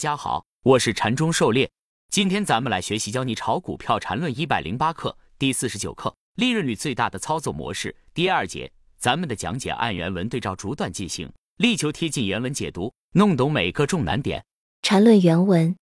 [0.00, 1.70] 大家好，我是禅中狩猎。
[2.10, 8.72] 今天咱们来学习教你炒股票禅论一百零八课第四十九课，利润率最大的操作模式第二节。
[8.98, 14.42] 咱们的讲解按原文对照逐段进行，力求贴近原文解读，弄懂每个重难点。
[14.80, 15.76] 禅论原文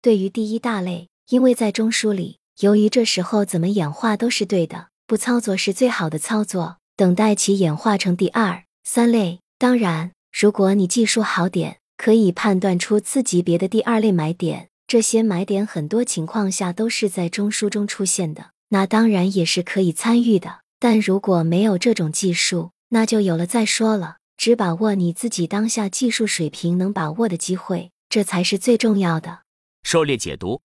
[0.00, 9.40] 对于第一大类，因为在中枢里，由于这时候怎么演化都是对的，不操作是最好的操作，等待其演化成第二、三类。
[9.58, 11.80] 当然，如果你技术好点。
[11.96, 20.60] 可以判断出次级别的第二类买点，这些买点很多情况下都是在中枢中出现的，那当然也是可以参与的。
[20.78, 24.16] 但如果没有这种技术，那就有了再说了。
[24.36, 29.40] 只把握你自己当下技术水平能把握的机会，这才是最重要的。
[29.82, 30.60] 狩猎解读，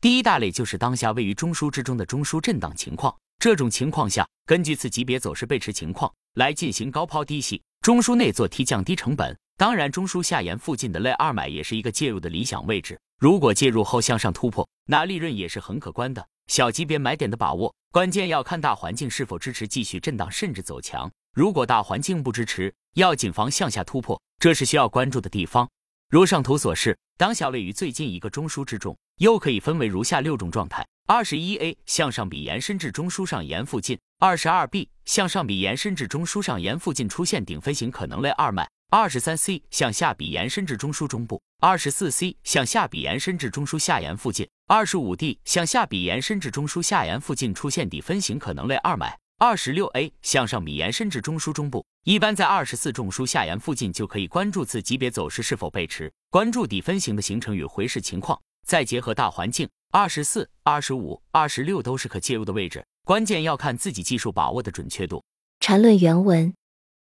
[0.00, 3.16] 第一大类就是当下位于中枢之中的中枢震荡情况。
[3.38, 9.36] 这种情况下，根据次级别走势背驰情况来进行高抛低吸，中枢内做 T 降低成本。
[9.56, 12.98] 当然，中枢下沿附近的类二买也是一个介入的理想位置。
[13.20, 16.26] 如果介入后向上突破，那利润也是很可观的。
[16.48, 21.08] 小级别买点的把握，关键要看大环境是否支持继续震荡甚至走强。
[21.32, 25.68] 如果大环境不支持，要谨防向下突破，这是需要关注的地方。
[26.10, 38.68] 如上图所示，当小位于最近一个中枢之中，又可以分为如下六种状态：二十一 A 向上比延伸至中枢上沿附近；二十二 B 向上比延伸至中枢上沿附近出现顶分型可能类二买。
[38.96, 65.24] 二十三 C 向下比延伸至中枢中部，二十四 C 向下比延伸至中枢下沿附近，二十五 D 向下比延伸至中枢下沿附近出现底分型可能类二买，二十六 A 向上比延伸至中枢中部，一般在二十四中枢下沿附近就可以关注次级别走势是否背驰，关注底分型的形成与回势情况，再结合大环境，二十四、二十五、二十六都是可介入的位置，关键要看自己技术把握的准确度。
[65.58, 66.54] 缠论原文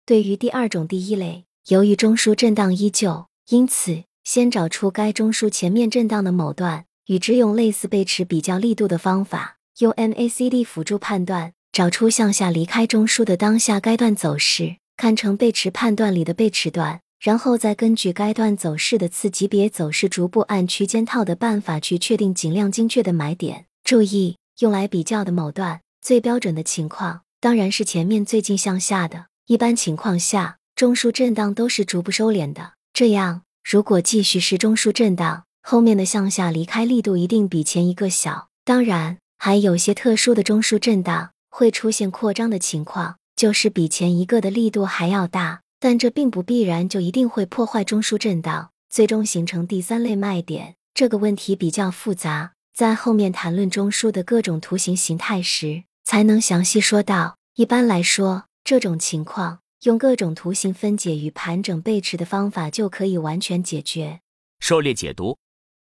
[0.04, 1.44] 对于第二种第一类。
[1.66, 23.66] 由于中枢震荡依旧，因此先找出该中枢前面震荡的某段，与之用类似背驰比较力度的方法，用 MACD 辅助判断，找出向下离开中枢的当下该段走势，看成背驰判断里的背驰段，然后再根据该段走势的次级别走势，逐步按区间套的办法去确定尽量精确的买点。
[23.82, 29.26] 注意，用来比较的某段最标准的情况，当然是前面最近向下的。
[29.46, 30.58] 一般情况下。
[30.76, 38.48] 中枢震荡都是逐步收敛的，这样如果继续是中枢震荡，后面的向下离开力度一定比前一个小。
[38.62, 50.74] 当然，还有些特殊的中枢震荡会出现扩张的情况，就是比前一个的力度还要大，但这并不必然就一定会破坏中枢震荡，最终形成第三类卖点。
[50.92, 57.38] 这个问题比较复杂，在后面谈论中枢的各种图形形态时才能详细说到。
[57.54, 59.60] 一般来说，这种情况。
[59.82, 64.20] 用各种图形分解与盘整背驰的方法就可以完全解决。
[64.58, 65.36] 狩猎解读，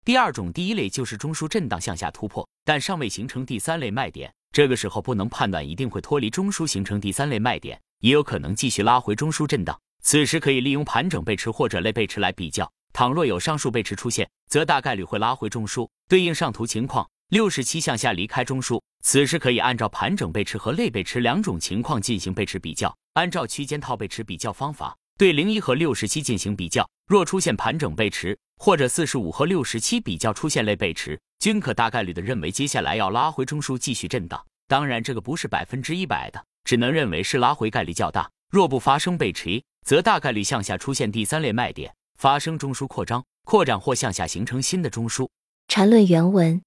[0.06, 4.34] 第二种第一类就是中枢震荡向下突破，但尚未形成第三类卖点。
[4.54, 9.78] 这个时候不能判断一定会脱离中枢形成第三类卖点，也有可能继续拉回中枢震荡。
[10.02, 12.72] 此时可以利用盘整背驰或者类背驰来比较。
[12.94, 15.90] 倘若有上述背驰出现，则大概率会拉回中枢。
[16.08, 22.96] 对应上图情况，六十七向下离开中枢，此时可以按照盘整背驰和类背驰两种情况进行背驰比较。
[23.13, 34.44] 按照区间套背驰比较方法，对零一和六十七进行比较，若出现盘整背驰，或者四十五和六十七比较出现类背驰，均可大概率的认为接下来要拉回中枢继续震荡。
[34.68, 38.28] 当然，这个不是百分之一百的，只能认为是拉回概率较大。
[38.50, 45.30] 若不发生背驰，则大概率向下出现第三类卖点，发生中枢扩张、扩展或向下形成新的中枢。
[45.68, 46.63] 缠论原文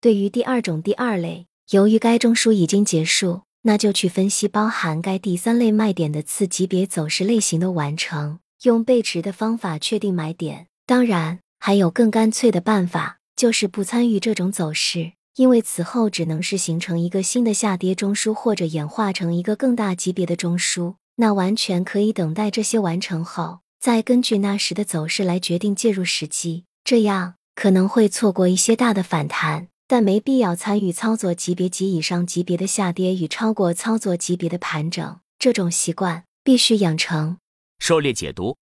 [0.00, 3.42] 对于第二种第二类，由于该中枢已经结束。
[3.62, 10.66] 那就去分析包含该第三类卖点的次级别走势类型的完成，用背驰的方法确定买点。
[10.84, 20.94] 当然，还有更干脆的办法，就是不参与这种走势，因为此后只能是形成一个新的下跌中枢，或者演化成一个更大级别的中枢。
[21.16, 26.64] 那完全可以等待这些完成后，再根据那时的走势来决定介入时机。
[26.82, 29.68] 这样可能会错过一些大的反弹。
[29.92, 37.36] 但没必要参与操作级别及以上级别的下跌与超过操作级别的盘整，这种习惯必须养成。
[37.78, 38.56] 狩猎解读，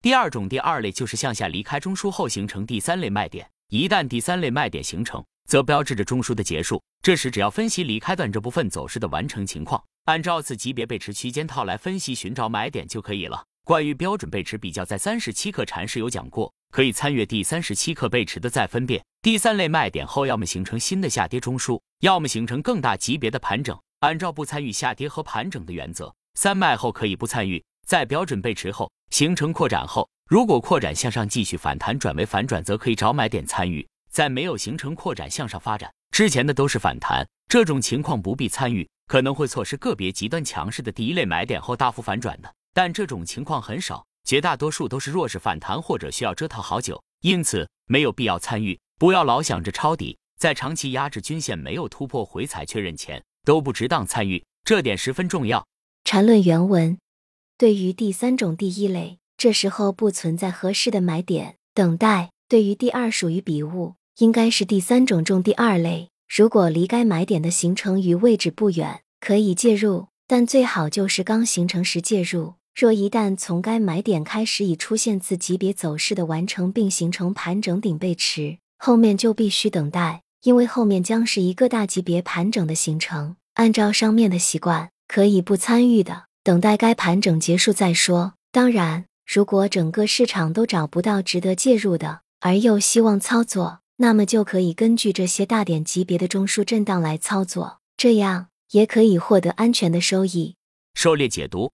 [0.00, 6.80] 第二种第二类就是向下离开中枢后形成第三类卖点，一旦第三类卖点形成，则标志着中枢的结束。
[7.02, 13.44] 这时只要分析离开段这部分走势的完成情况，按照此级别背驰区间套来分析寻找买点就可以了。
[13.64, 16.54] 关于标准背驰比较，在三十七课禅师有讲过。
[16.70, 19.02] 可以参阅第三十七课背驰的再分辨。
[19.20, 23.76] 第三类卖点后，要么形成新的下跌中枢，要么形成更大级别的盘整。
[23.98, 27.62] 按照不参与下跌和盘整的原则，三卖后可以不参与。
[27.84, 33.84] 在标准背驰后形成扩展后，如果扩展向上继续反弹转为反转，则可以找买点参与。
[34.08, 42.54] 在没有形成扩展向上发展之前的都是反弹，这种情况不必参与，可能会错失个别极端强势的第一类买点后大幅反转的。
[42.72, 48.78] 但这种情况很少，绝大多数都是弱势反弹或者需要折腾好久，因此没有必要参与。
[48.98, 55.64] 不要老想着抄底，在长期压制均线没有突破回踩确认前都不值当参与，这点十分重要。
[56.04, 56.98] 缠论原文：
[57.56, 63.94] 对于第三种第一类，这时候不存在合适的买点，等待；对于第二属于笔误。
[64.18, 66.10] 应该是第三种中第二类。
[66.28, 72.54] 如果离该买点的形成与位置不远，可以介入，但最好就是刚形成时介入。
[72.74, 83.36] 若一旦从该买点开始已出现次级别走势的完成，并形成盘整顶背驰，后面就必须等待，因为后面将是一个大级别盘整的形成。
[83.54, 88.34] 按照上面的习惯，可以不参与的，等待该盘整结束再说。
[88.52, 93.80] 当然，如果整个市场都找不到值得介入的，而又希望操作。
[94.00, 100.54] 那么就可以根据这些大点级别的中枢震荡来操作，这样也可以获得安全的收益。
[100.94, 101.72] 狩猎解读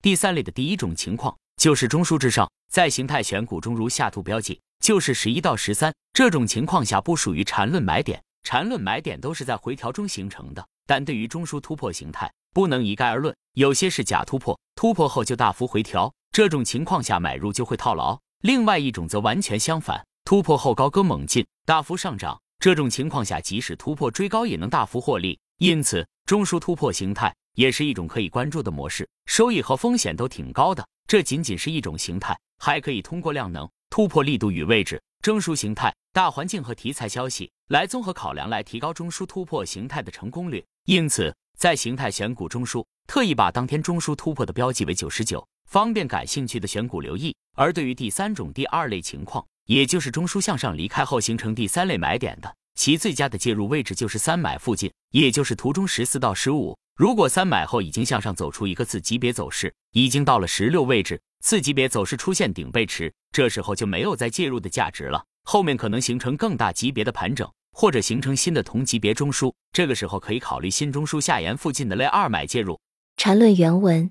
[0.00, 10.66] 第三类的第一种情况就是中枢之上，在形态选股中如下图标记，就是十一到十三这种情况下不属于缠论买点，缠论买点都是在回调中形成的。
[10.86, 20.02] 但对于中枢突破形态，不能一概而论，有些是假突破，突破后就大幅回调，这种情况下买入就会套牢；另外一种则完全相反。
[20.24, 25.38] 突破后高歌猛进，大幅上涨，这种情况下即使突破追高也能大幅获利。
[25.58, 30.86] 因此，中枢突破形态也是一种可以关注的模式，收益和风险都挺高的。
[31.06, 40.64] 这仅仅是一种形态，还可以通过量能突破力度与位置、中枢形态、大环境和题材消息来综合考量，来提高中枢突破形态的成功率。
[40.84, 47.34] 因此，在形态选股中枢，特意把当天中枢突破的标记为九十九，方便感兴趣的选股留意。
[47.56, 56.76] 而对于第三种、第二类情况，也就是中枢向上离开后形成第三类买点的，其最佳的介入位置就是三买附近，也就是图中十四到十五。
[56.96, 65.24] 如果三买后已经向上走出一个字级别走势，已经到了十六位置，次级别走势出现顶背驰，这时候就没有再介入的价值了。
[65.44, 72.78] 后面可能形成更大级别的盘整，或者形成新的同级别中枢，这个时候可以考虑新中枢下沿附近的类二买介入。
[73.16, 74.10] 缠论原文。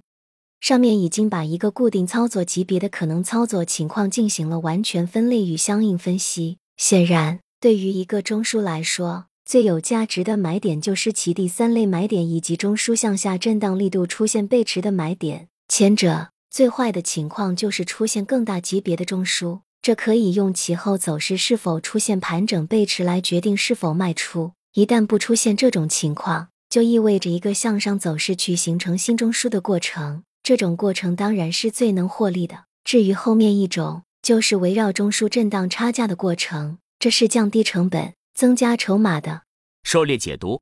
[0.59, 6.57] 上面已经把一个固定操作级别的可能操作情况进行了完全分类与相应分析。
[6.77, 15.49] 显然，对于一个中枢来说，最有价值的买点就是其第三类买点以及中枢向下震荡力度出现背驰的买点。
[15.67, 24.53] 前者最坏的情况就是出现更大级别的中枢，这可以用其后走势是否出现盘整背驰来决定是否卖出。
[24.73, 30.23] 一旦不出现这种情况，就意味着一个向上走势去形成新中枢的过程。
[30.43, 32.65] 这种过程当然是最能获利的。
[32.83, 39.41] 至于后面一种，就是围绕中枢震荡差价的过程，这是降低成本、增加筹码的。
[39.83, 40.61] 狩猎解读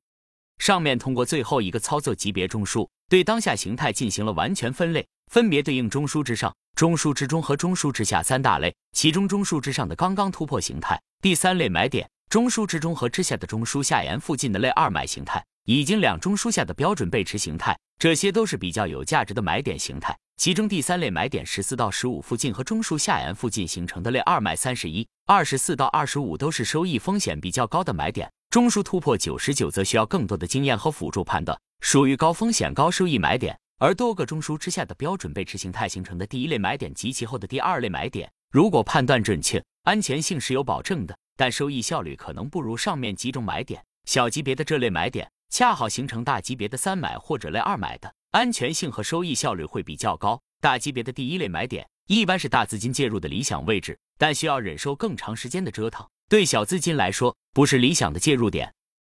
[0.57, 8.73] 上面通过最后一个操作级别中枢，对当下形态进行了完全分类，分别对应中枢之上、中枢之中和中枢之下三大类。
[8.93, 15.43] 其中中枢之上的刚刚突破形态，第三类买点；中枢之中和之下的中枢下沿附近的类二买形态。
[15.65, 20.15] 已经两中枢下的标准背驰形态，这些都是比较有价值的买点形态。
[20.37, 28.31] 其中第三类买点十四到十五附近和中枢下沿附近形成的类二买三十一、二十四到二十五都是收益风险比较高的买点。
[28.51, 33.57] 中枢突破九十九则需要更多的经验和辅助判断，属于高风险高收益买点。
[33.77, 43.83] 而多个中枢之下的标准背驰形态形成的第一类买点及其后的第二类买点，如果判断准确，安全性是有保证的，但收益效率可能不如上面几种买点。
[44.05, 45.29] 小级别的这类买点。
[45.47, 50.41] 恰好形成大级别的三买或者类二买的安全性和收益效率会比较高。
[50.59, 56.05] 大级别的第一类买点一般是大资金介入的理想位置，但需要忍受更长时间的折腾。
[56.27, 58.73] 对小资金来说，不是理想的介入点。